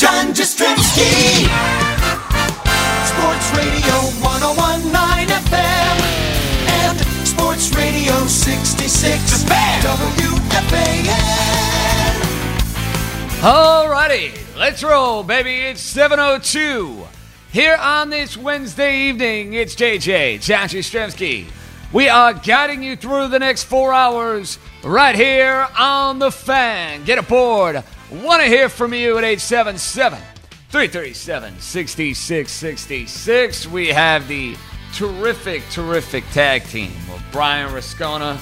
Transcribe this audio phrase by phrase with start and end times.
[0.00, 1.44] John Jastremski.
[3.04, 5.96] Sports Radio 1019 FM
[6.70, 6.98] and
[7.28, 9.92] Sports Radio 66 WFAN.
[13.42, 15.56] Alrighty, let's roll, baby.
[15.56, 17.06] It's 702.
[17.52, 21.44] Here on this Wednesday evening, it's JJ, John Jastremski.
[21.92, 27.04] We are guiding you through the next four hours right here on the fan.
[27.04, 27.84] Get aboard.
[28.10, 30.18] Want to hear from you at 877
[30.70, 33.66] 337 6666.
[33.68, 34.56] We have the
[34.92, 38.36] terrific, terrific tag team of Brian Rascona,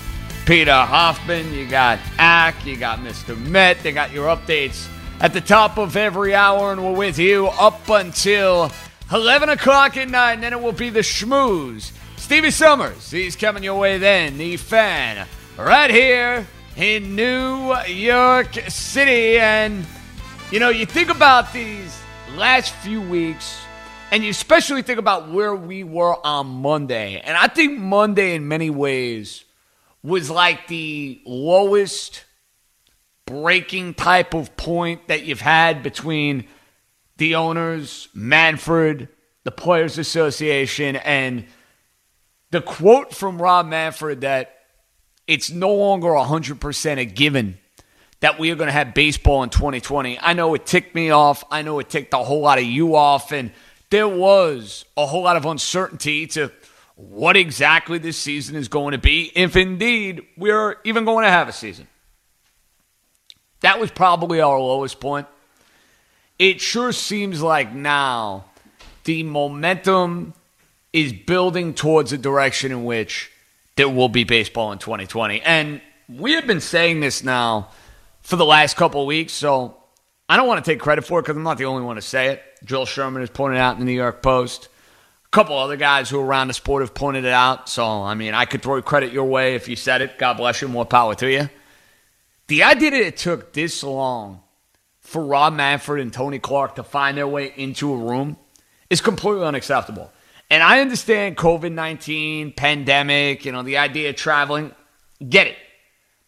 [0.46, 1.52] Peter Hoffman.
[1.52, 3.38] You got Ack, you got Mr.
[3.38, 3.82] Met.
[3.82, 4.88] They got your updates
[5.20, 8.72] at the top of every hour, and we're with you up until
[9.12, 10.32] 11 o'clock at night.
[10.32, 11.92] And then it will be the schmooze.
[12.16, 14.38] Stevie Somers, he's coming your way then.
[14.38, 15.26] The fan,
[15.58, 16.46] right here
[16.78, 19.38] in New York City.
[19.38, 19.84] And,
[20.52, 22.00] you know, you think about these
[22.36, 23.60] last few weeks,
[24.12, 27.20] and you especially think about where we were on Monday.
[27.20, 29.44] And I think Monday, in many ways,
[30.02, 32.24] was like the lowest
[33.26, 36.46] breaking type of point that you've had between
[37.16, 39.08] the owners, Manfred,
[39.42, 41.44] the Players Association, and
[42.50, 44.57] the quote from Rob Manfred that
[45.28, 47.58] it's no longer 100% a given
[48.20, 50.18] that we are going to have baseball in 2020.
[50.18, 51.44] I know it ticked me off.
[51.50, 53.30] I know it ticked a whole lot of you off.
[53.30, 53.52] And
[53.90, 56.50] there was a whole lot of uncertainty to
[56.96, 61.46] what exactly this season is going to be, if indeed we're even going to have
[61.46, 61.86] a season.
[63.60, 65.28] That was probably our lowest point.
[66.38, 68.46] It sure seems like now
[69.04, 70.34] the momentum
[70.92, 73.30] is building towards a direction in which
[73.78, 75.40] there will be baseball in 2020.
[75.40, 77.70] And we have been saying this now
[78.22, 79.76] for the last couple weeks, so
[80.28, 82.02] I don't want to take credit for it because I'm not the only one to
[82.02, 82.42] say it.
[82.64, 84.68] Joel Sherman has pointed out in the New York Post.
[85.24, 87.68] A couple other guys who are around the sport have pointed it out.
[87.68, 90.18] So, I mean, I could throw credit your way if you said it.
[90.18, 90.66] God bless you.
[90.66, 91.48] More power to you.
[92.48, 94.40] The idea that it took this long
[94.98, 98.38] for Rob Manfred and Tony Clark to find their way into a room
[98.90, 100.10] is completely unacceptable.
[100.50, 104.72] And I understand COVID 19, pandemic, you know, the idea of traveling,
[105.26, 105.56] get it.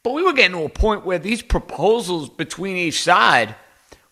[0.02, 3.54] But we were getting to a point where these proposals between each side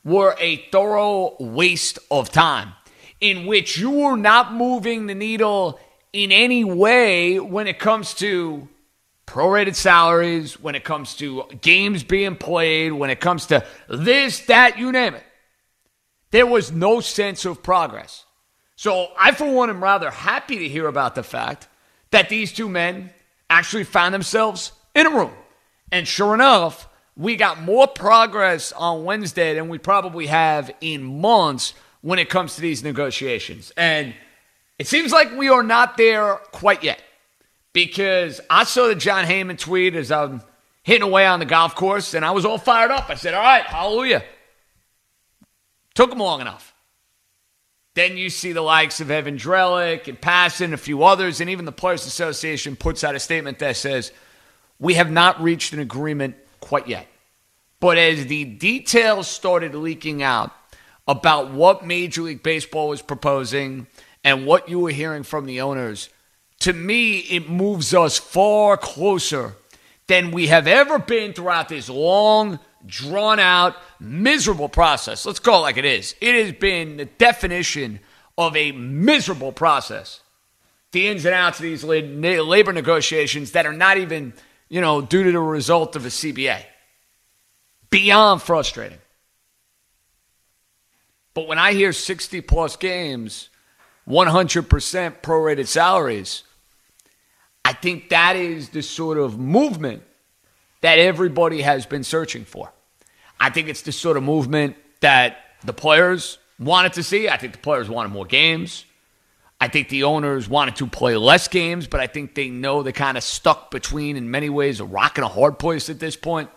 [0.05, 2.73] were a thorough waste of time
[3.21, 5.81] in which you were not moving the needle
[6.13, 8.69] in any way when it comes to
[9.27, 14.79] prorated salaries, when it comes to games being played, when it comes to this, that,
[14.79, 15.25] you name it.
[16.31, 18.25] There was no sense of progress.
[18.79, 21.67] So I, for one, am rather happy to hear about the fact
[22.13, 23.11] that these two men
[23.51, 25.33] actually found themselves in a room.
[25.91, 31.75] And sure enough, we got more progress on Wednesday than we probably have in months
[32.03, 33.73] when it comes to these negotiations.
[33.77, 34.15] And
[34.79, 37.03] it seems like we are not there quite yet
[37.73, 40.41] because I saw the Jon Heyman tweet as I'm
[40.85, 43.11] hitting away on the golf course and I was all fired up.
[43.11, 44.23] I said, All right, hallelujah.
[45.97, 46.77] Took them long enough.
[47.99, 51.65] Then you see the likes of Evan Drellich and Passan, a few others, and even
[51.65, 54.13] the Players Association puts out a statement that says,
[54.79, 57.09] We have not reached an agreement quite yet.
[57.81, 60.53] But as the details started leaking out
[61.09, 63.89] about what Major League Baseball was proposing
[64.23, 66.09] and what you were hearing from the owners,
[66.61, 69.57] to me, it moves us far closer
[70.07, 75.27] than we have ever been throughout this long, drawn out, miserable process.
[75.27, 76.15] Let's call it like it is.
[76.21, 78.01] It has been the definition
[78.37, 80.21] of a miserable process.
[80.93, 84.33] The ins and outs of these labor negotiations that are not even,
[84.69, 86.63] you know, due to the result of a CBA.
[87.91, 88.99] Beyond frustrating.
[91.35, 93.51] But when I hear 60 plus games,
[94.09, 96.43] 100% prorated salaries,
[97.65, 100.03] I think that is the sort of movement
[100.81, 102.73] that everybody has been searching for.
[103.41, 107.29] I think it's the sort of movement that the players wanted to see.
[107.29, 108.85] I think the players wanted more games.
[109.61, 112.93] I think the owners wanted to play less games, but I think they know they're
[112.93, 116.15] kind of stuck between, in many ways, a rock and a hard place at this
[116.15, 116.49] point.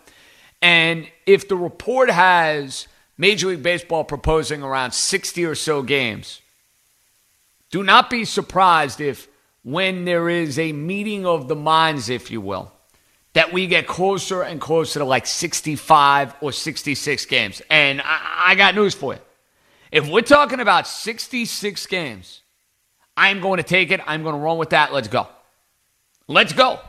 [0.60, 2.86] And if the report has
[3.18, 6.40] Major League Baseball proposing around 60 or so games,
[7.70, 9.26] do not be surprised if
[9.64, 12.71] when there is a meeting of the minds, if you will,
[13.34, 17.62] that we get closer and closer to like 65 or 66 games.
[17.70, 19.20] And I, I got news for you.
[19.90, 22.42] If we're talking about 66 games,
[23.16, 24.00] I'm going to take it.
[24.06, 24.92] I'm going to run with that.
[24.92, 25.28] Let's go.
[26.28, 26.80] Let's go.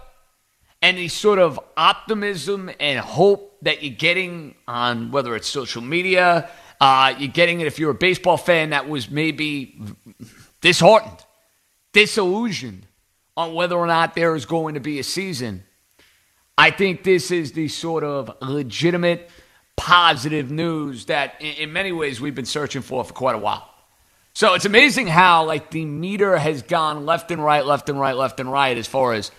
[0.82, 6.50] And the sort of optimism and hope that you're getting on whether it's social media,
[6.82, 9.80] uh, you're getting it if you're a baseball fan that was maybe
[10.62, 11.26] disheartened
[11.94, 12.88] disillusioned
[13.38, 15.64] on whether or not there is going to be a season.
[16.58, 19.30] I think this is the sort of legitimate,
[19.76, 23.70] positive news that, in, many ways, we've been searching for for quite a while.
[24.34, 28.16] So it's amazing how, like, the meter has gone left and right, left and right,
[28.16, 29.32] left and right as far as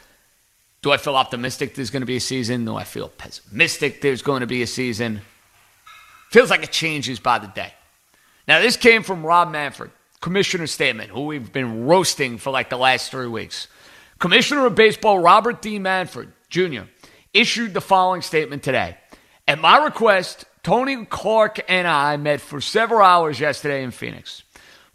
[0.83, 2.65] do I feel optimistic there's going to be a season?
[2.65, 5.23] Do I feel pessimistic there's going to be a season?
[6.31, 7.73] Feels like it changes by the day.
[8.47, 9.91] Now, this came from Rob Manfred
[10.25, 13.69] commissioner statement, who we've been roasting for like the last three weeks.
[14.19, 15.79] Commissioner of Baseball Robert D.
[15.79, 16.85] Manfred Jr.
[17.35, 18.97] issued the following statement today.
[19.47, 24.45] At my request, Tony Clark and I met for several hours yesterday in Phoenix.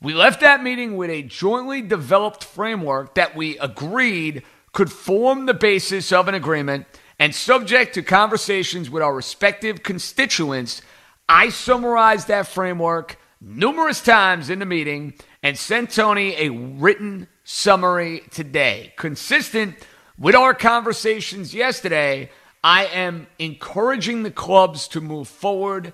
[0.01, 5.53] We left that meeting with a jointly developed framework that we agreed could form the
[5.53, 6.87] basis of an agreement
[7.19, 10.81] and subject to conversations with our respective constituents.
[11.27, 15.13] I summarized that framework numerous times in the meeting
[15.43, 18.93] and sent Tony a written summary today.
[18.97, 19.75] Consistent
[20.19, 22.29] with our conversations yesterday,
[22.63, 25.93] I am encouraging the clubs to move forward,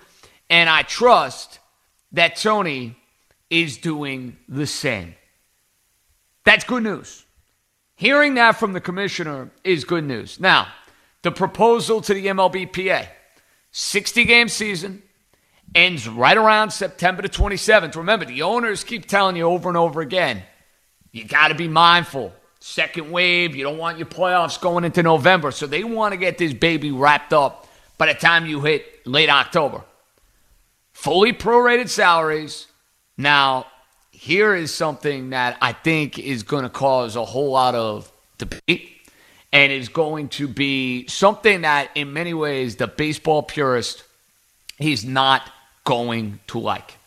[0.50, 1.60] and I trust
[2.12, 2.98] that Tony
[3.50, 5.16] is doing the same.
[6.44, 7.25] That's good news.
[7.95, 10.39] Hearing that from the commissioner is good news.
[10.39, 10.68] Now,
[11.22, 13.07] the proposal to the MLBPA
[13.72, 15.01] 60 game season,
[15.75, 17.95] ends right around September the 27th.
[17.98, 20.42] Remember, the owners keep telling you over and over again
[21.12, 22.33] you got to be mindful.
[22.67, 25.51] Second wave, you don't want your playoffs going into November.
[25.51, 27.67] So they want to get this baby wrapped up
[28.00, 29.83] by the time you hit late October.
[30.91, 32.65] Fully prorated salaries.
[33.19, 33.67] Now,
[34.09, 38.89] here is something that I think is going to cause a whole lot of debate
[39.53, 44.03] and is going to be something that, in many ways, the baseball purist,
[44.79, 45.51] he's not
[45.83, 46.97] going to like.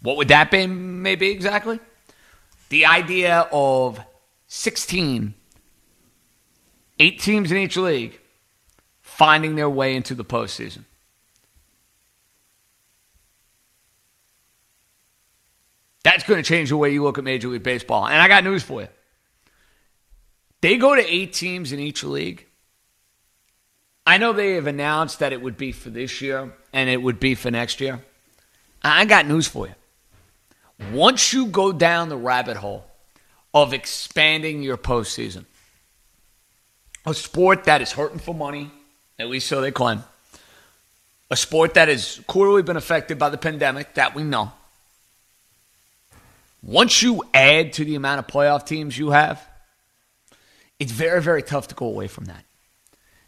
[0.00, 1.80] What would that be, maybe exactly?
[2.70, 4.00] The idea of
[4.46, 5.34] 16,
[6.98, 8.18] eight teams in each league,
[9.00, 10.84] finding their way into the postseason.
[16.02, 18.06] That's going to change the way you look at Major League Baseball.
[18.06, 18.88] And I got news for you.
[20.60, 22.46] They go to eight teams in each league.
[24.06, 27.20] I know they have announced that it would be for this year and it would
[27.20, 28.00] be for next year.
[28.82, 29.74] I got news for you.
[30.92, 32.84] Once you go down the rabbit hole
[33.52, 35.44] of expanding your postseason,
[37.06, 38.70] a sport that is hurting for money,
[39.18, 40.02] at least so they claim,
[41.30, 44.52] a sport that has clearly been affected by the pandemic, that we know.
[46.62, 49.40] Once you add to the amount of playoff teams you have,
[50.78, 52.44] it's very, very tough to go away from that.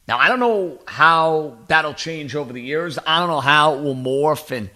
[0.09, 2.99] Now, I don't know how that'll change over the years.
[3.06, 4.68] I don't know how it will morph and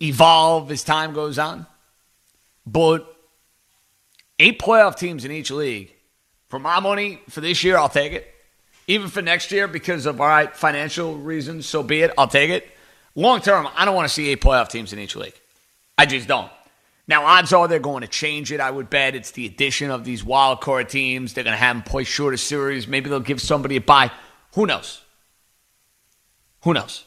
[0.00, 1.66] evolve as time goes on.
[2.66, 3.06] But
[4.38, 5.92] eight playoff teams in each league,
[6.48, 8.28] for my money for this year, I'll take it.
[8.86, 12.12] Even for next year, because of all right financial reasons, so be it.
[12.18, 12.68] I'll take it.
[13.14, 15.34] Long term, I don't want to see eight playoff teams in each league.
[15.96, 16.50] I just don't.
[17.06, 18.60] Now, odds are they're going to change it.
[18.60, 21.34] I would bet it's the addition of these wild card teams.
[21.34, 22.86] They're going to have them play shorter series.
[22.86, 24.10] Maybe they'll give somebody a bye.
[24.54, 25.02] Who knows?
[26.62, 27.04] Who knows?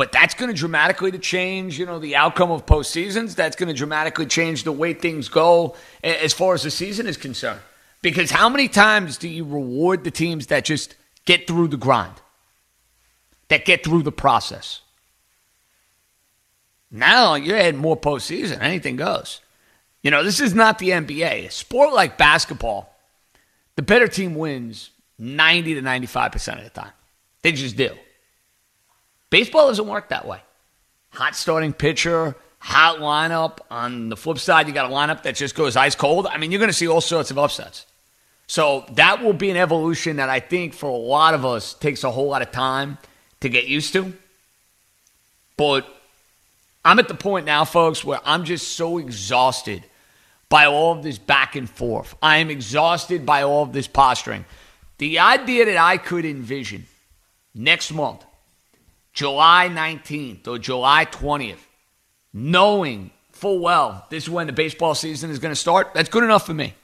[0.00, 3.34] But that's going to dramatically to change, you know, the outcome of postseasons.
[3.34, 7.18] That's going to dramatically change the way things go as far as the season is
[7.18, 7.60] concerned.
[8.00, 10.94] Because how many times do you reward the teams that just
[11.26, 12.14] get through the grind,
[13.48, 14.80] that get through the process?
[16.90, 18.62] Now you're adding more postseason.
[18.62, 19.42] Anything goes.
[20.02, 21.48] You know, this is not the NBA.
[21.48, 22.90] A sport like basketball,
[23.76, 26.92] the better team wins 90 to 95% of the time.
[27.42, 27.90] They just do.
[29.30, 30.40] Baseball doesn't work that way.
[31.10, 33.58] Hot starting pitcher, hot lineup.
[33.70, 36.26] On the flip side, you got a lineup that just goes ice cold.
[36.26, 37.86] I mean, you're going to see all sorts of upsets.
[38.46, 42.02] So that will be an evolution that I think for a lot of us takes
[42.02, 42.98] a whole lot of time
[43.40, 44.12] to get used to.
[45.56, 45.86] But
[46.84, 49.84] I'm at the point now, folks, where I'm just so exhausted
[50.48, 52.16] by all of this back and forth.
[52.20, 54.44] I am exhausted by all of this posturing.
[54.98, 56.86] The idea that I could envision
[57.54, 58.24] next month,
[59.12, 61.58] July 19th or July 20th,
[62.32, 66.24] knowing full well this is when the baseball season is going to start, that's good
[66.24, 66.74] enough for me.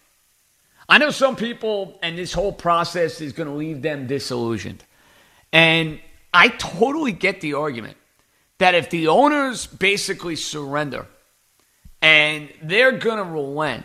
[0.89, 4.85] I know some people, and this whole process is going to leave them disillusioned.
[5.53, 6.01] And
[6.33, 7.97] I totally get the argument
[8.59, 11.07] that if the owners basically surrender
[12.01, 13.85] and they're going to relent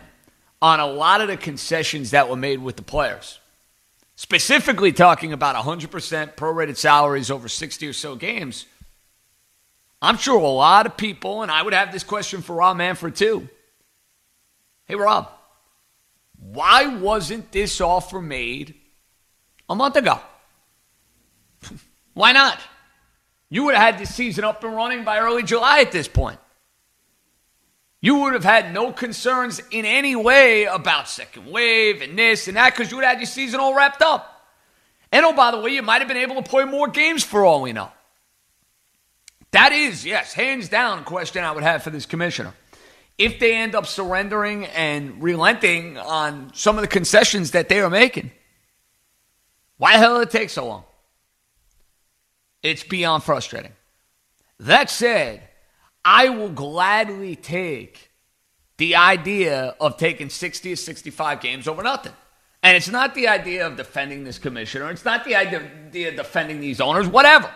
[0.60, 3.40] on a lot of the concessions that were made with the players,
[4.22, 8.66] specifically talking about 100% prorated salaries over 60 or so games,
[10.00, 13.16] I'm sure a lot of people, and I would have this question for Rob Manfred
[13.16, 13.48] too.
[14.84, 15.28] Hey, Rob,
[16.38, 18.76] why wasn't this offer made
[19.68, 20.20] a month ago?
[22.14, 22.60] why not?
[23.50, 26.38] You would have had this season up and running by early July at this point.
[28.02, 32.56] You would have had no concerns in any way about second wave and this and
[32.56, 34.28] that because you would have had your season all wrapped up.
[35.12, 37.44] And oh, by the way, you might have been able to play more games for
[37.44, 37.90] all we know.
[39.52, 42.54] That is, yes, hands down, question I would have for this commissioner.
[43.18, 47.90] If they end up surrendering and relenting on some of the concessions that they are
[47.90, 48.32] making,
[49.76, 50.84] why the hell did it take so long?
[52.64, 53.72] It's beyond frustrating.
[54.58, 55.42] That said,
[56.04, 58.10] I will gladly take
[58.78, 62.12] the idea of taking 60 or 65 games over nothing.
[62.62, 64.90] And it's not the idea of defending this commissioner.
[64.90, 67.50] It's not the idea of defending these owners, whatever.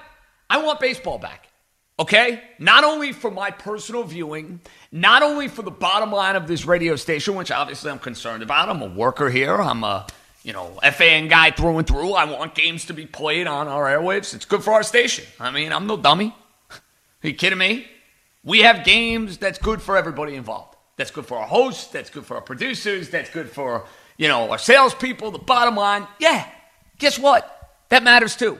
[0.50, 1.48] I want baseball back.
[1.98, 2.42] Okay?
[2.58, 4.60] Not only for my personal viewing,
[4.92, 8.68] not only for the bottom line of this radio station, which obviously I'm concerned about.
[8.68, 9.54] I'm a worker here.
[9.56, 10.06] I'm a
[10.42, 12.12] you know, FAN guy through and through.
[12.12, 14.32] I want games to be played on our airwaves.
[14.32, 15.24] It's good for our station.
[15.40, 16.34] I mean, I'm no dummy.
[16.70, 16.76] Are
[17.28, 17.86] you kidding me?
[18.46, 20.76] We have games that's good for everybody involved.
[20.96, 21.88] That's good for our hosts.
[21.88, 23.10] That's good for our producers.
[23.10, 23.84] That's good for,
[24.16, 25.32] you know, our salespeople.
[25.32, 26.48] The bottom line, yeah,
[26.98, 27.52] guess what?
[27.90, 28.58] That matters too.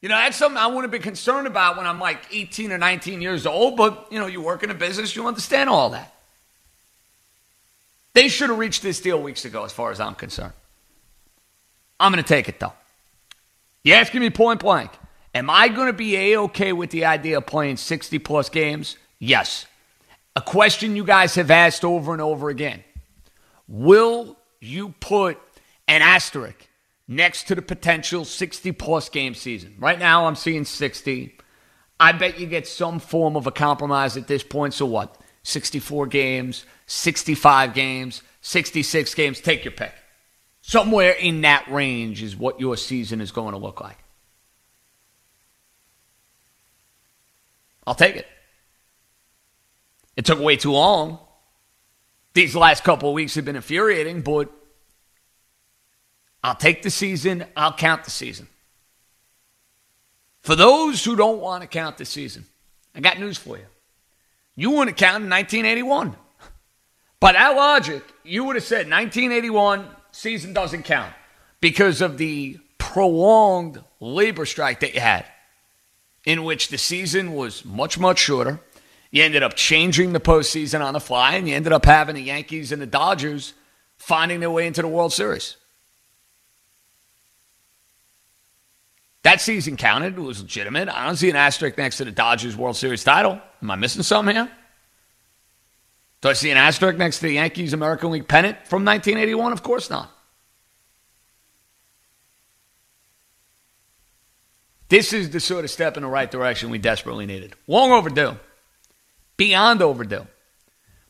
[0.00, 3.20] You know, that's something I wouldn't be concerned about when I'm like 18 or 19
[3.20, 6.12] years old, but, you know, you work in a business, you understand all that.
[8.14, 10.52] They should have reached this deal weeks ago, as far as I'm concerned.
[12.00, 12.72] I'm going to take it, though.
[13.82, 14.90] You're asking me point blank,
[15.34, 18.96] am I going to be A OK with the idea of playing 60 plus games?
[19.18, 19.66] Yes.
[20.36, 22.82] A question you guys have asked over and over again
[23.68, 25.38] Will you put
[25.88, 26.68] an asterisk
[27.08, 29.74] next to the potential 60 plus game season?
[29.78, 31.38] Right now, I'm seeing 60.
[32.00, 34.74] I bet you get some form of a compromise at this point.
[34.74, 35.18] So what?
[35.44, 39.40] 64 games, 65 games, 66 games.
[39.40, 39.92] Take your pick.
[40.60, 43.98] Somewhere in that range is what your season is going to look like.
[47.86, 48.26] I'll take it.
[50.16, 51.18] It took way too long.
[52.34, 54.50] These last couple weeks have been infuriating, but
[56.42, 57.44] I'll take the season.
[57.56, 58.48] I'll count the season.
[60.42, 62.44] For those who don't want to count the season,
[62.94, 63.64] I got news for you.
[64.56, 66.16] You to count in 1981.
[67.18, 71.12] By that logic, you would have said 1981 season doesn't count
[71.60, 75.24] because of the prolonged labor strike that you had,
[76.24, 78.60] in which the season was much, much shorter.
[79.10, 82.22] You ended up changing the postseason on the fly, and you ended up having the
[82.22, 83.52] Yankees and the Dodgers
[83.96, 85.56] finding their way into the World Series.
[89.22, 90.18] That season counted.
[90.18, 90.88] It was legitimate.
[90.88, 93.40] I don't see an asterisk next to the Dodgers World Series title.
[93.62, 94.50] Am I missing something here?
[96.20, 99.52] Do I see an asterisk next to the Yankees American League pennant from 1981?
[99.52, 100.10] Of course not.
[104.94, 107.52] This is the sort of step in the right direction we desperately needed.
[107.66, 108.36] Long overdue,
[109.36, 110.24] beyond overdue.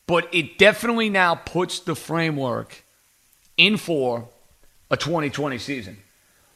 [0.07, 2.83] But it definitely now puts the framework
[3.59, 4.27] in for
[4.91, 5.99] a 2020 season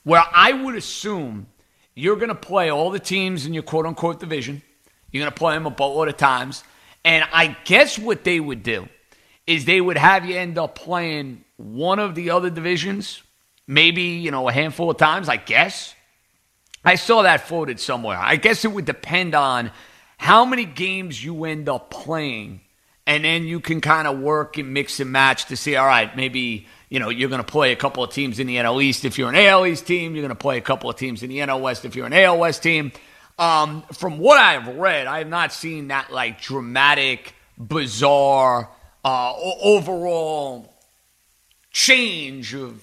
[0.04, 1.48] where I would assume
[1.94, 4.62] you're going to play all the teams in your quote unquote division.
[5.12, 6.64] You're going to play them a boatload of times.
[7.04, 8.88] And I guess what they would do
[9.46, 13.22] is they would have you end up playing one of the other divisions,
[13.66, 15.94] maybe, you know, a handful of times, I guess.
[16.88, 18.16] I saw that floated somewhere.
[18.16, 19.72] I guess it would depend on
[20.16, 22.62] how many games you end up playing.
[23.06, 26.16] And then you can kind of work and mix and match to see, all right,
[26.16, 29.04] maybe, you know, you're going to play a couple of teams in the NL East
[29.04, 30.14] if you're an AL East team.
[30.14, 32.14] You're going to play a couple of teams in the NL West if you're an
[32.14, 32.90] AL West team.
[33.38, 38.70] Um, from what I've read, I have not seen that like dramatic, bizarre,
[39.04, 40.72] uh, overall
[41.70, 42.82] change of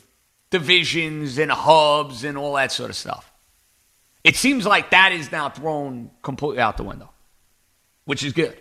[0.52, 3.32] divisions and hubs and all that sort of stuff.
[4.26, 7.12] It seems like that is now thrown completely out the window,
[8.06, 8.58] which is good.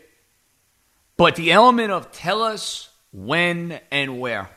[1.16, 4.50] But the element of tell us when and where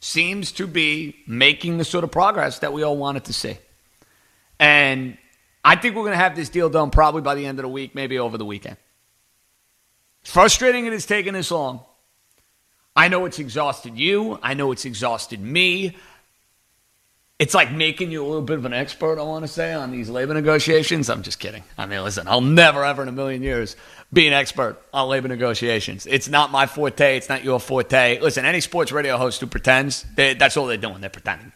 [0.00, 3.56] seems to be making the sort of progress that we all wanted to see.
[4.58, 5.16] And
[5.64, 7.68] I think we're going to have this deal done probably by the end of the
[7.68, 8.78] week, maybe over the weekend.
[10.24, 11.84] Frustrating it has taken this long.
[12.96, 14.40] I know it's exhausted you.
[14.42, 15.96] I know it's exhausted me.
[17.38, 19.90] It's like making you a little bit of an expert, I want to say, on
[19.90, 21.10] these labor negotiations.
[21.10, 21.64] I'm just kidding.
[21.76, 23.76] I mean, listen, I'll never, ever in a million years
[24.10, 26.06] be an expert on labor negotiations.
[26.06, 27.18] It's not my forte.
[27.18, 28.20] It's not your forte.
[28.20, 31.02] Listen, any sports radio host who pretends, they, that's all they're doing.
[31.02, 31.52] They're pretending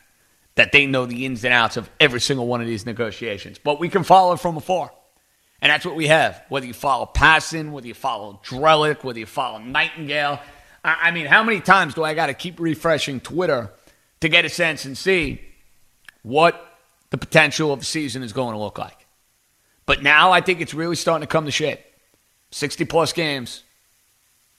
[0.56, 3.56] that they know the ins and outs of every single one of these negotiations.
[3.58, 4.92] But we can follow from afar.
[5.62, 6.42] And that's what we have.
[6.50, 10.40] Whether you follow Passan, whether you follow Drellich, whether you follow Nightengale.
[10.84, 13.70] I, I mean, how many times do I got to keep refreshing Twitter
[14.20, 15.40] to get a sense and see
[16.22, 16.78] what
[17.10, 19.06] the potential of the season is going to look like.
[19.86, 21.80] But now I think it's really starting to come to shape.
[22.52, 23.62] 60 plus games.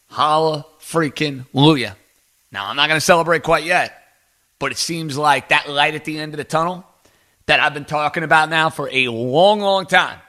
[0.07, 1.95] Holla freaking Luya.
[2.51, 3.93] Now, I'm not going to celebrate quite yet,
[4.59, 6.85] but it seems like that light at the end of the tunnel
[7.45, 10.19] that I've been talking about now for a long, long time,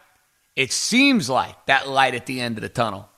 [0.55, 3.09] it seems like that light at the end of the tunnel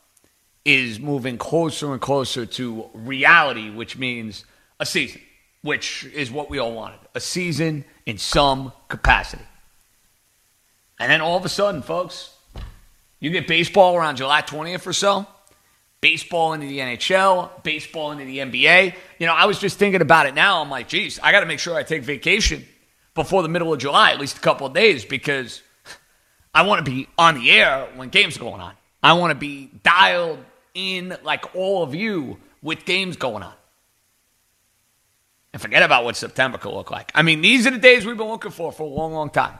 [0.64, 4.46] is moving closer and closer to reality, which means
[4.80, 5.20] a season
[5.64, 9.44] which is what we all wanted a season in some capacity.
[10.98, 12.34] And then all of a sudden, folks,
[13.20, 15.26] you get baseball around July 20th or so,
[16.00, 18.94] baseball into the NHL, baseball into the NBA.
[19.18, 20.60] You know, I was just thinking about it now.
[20.60, 22.64] I'm like, geez, I got to make sure I take vacation
[23.14, 25.62] before the middle of July, at least a couple of days, because
[26.54, 28.74] I want to be on the air when games are going on.
[29.02, 30.38] I want to be dialed
[30.74, 33.52] in like all of you with games going on
[35.54, 37.12] and forget about what September could look like.
[37.14, 39.56] I mean, these are the days we've been looking for for a long, long time.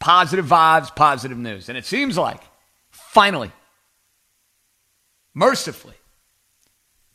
[0.00, 1.68] Positive vibes, positive news.
[1.68, 2.40] And it seems like,
[2.90, 3.52] finally,
[5.32, 5.94] mercifully,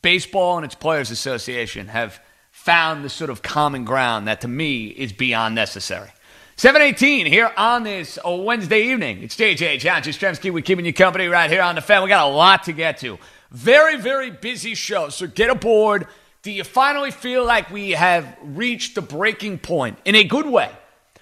[0.02, 4.88] baseball and its Players Association have found the sort of common ground that to me
[4.88, 6.12] is beyond necessary.
[6.56, 9.22] 718 here on this uh, Wednesday evening.
[9.22, 10.50] It's JJ John Jastremski.
[10.50, 12.04] We're keeping you company right here on the fan.
[12.04, 13.20] We got a lot to get to.
[13.52, 15.10] Very, very busy show.
[15.10, 16.08] So get aboard
[16.44, 20.72] do you finally feel like we have reached the breaking point in a good way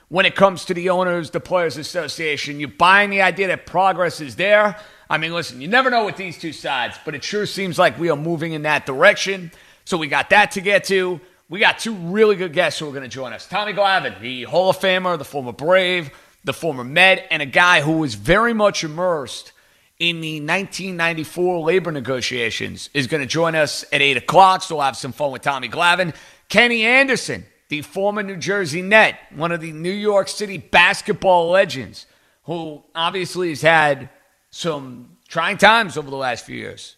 [0.07, 2.59] when it comes to the owners, the Players Association?
[2.59, 4.79] You're buying the idea that progress is there.
[5.09, 7.99] I mean, listen, you never know with these two sides, but it sure seems like
[7.99, 9.51] we are moving in that direction.
[9.83, 11.19] So we got that to get to.
[11.49, 13.45] We got two really good guests who are going to join us.
[13.45, 16.11] Tommy Glavine, the Hall of Famer, the former Brave,
[16.45, 19.51] the former Met, and a guy who was very much immersed
[19.99, 24.63] in the 1994 labor negotiations is going to join us at 8 o'clock.
[24.63, 26.15] So we'll have some fun with Tommy Glavine.
[26.47, 32.05] Kenny Anderson, the former New Jersey Net, one of the New York City basketball legends,
[32.43, 34.09] who obviously has had
[34.49, 36.95] some trying times over the last few years.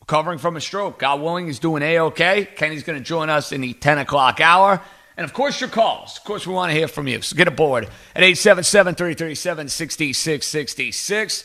[0.00, 0.98] Recovering from a stroke.
[0.98, 2.50] God willing, he's doing A-OK.
[2.56, 4.80] Kenny's going to join us in the 10 o'clock hour.
[5.16, 6.18] And of course, your calls.
[6.18, 7.22] Of course, we want to hear from you.
[7.22, 11.44] So get aboard at 877 337 6666.